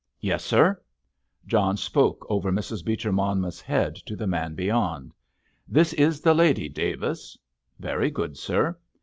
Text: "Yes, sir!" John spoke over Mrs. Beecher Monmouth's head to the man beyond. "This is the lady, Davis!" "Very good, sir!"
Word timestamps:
"Yes, 0.19 0.43
sir!" 0.43 0.81
John 1.45 1.77
spoke 1.77 2.25
over 2.27 2.51
Mrs. 2.51 2.83
Beecher 2.83 3.11
Monmouth's 3.11 3.61
head 3.61 3.93
to 4.07 4.15
the 4.15 4.25
man 4.25 4.55
beyond. 4.55 5.13
"This 5.67 5.93
is 5.93 6.21
the 6.21 6.33
lady, 6.33 6.67
Davis!" 6.67 7.37
"Very 7.77 8.09
good, 8.09 8.35
sir!" 8.35 8.79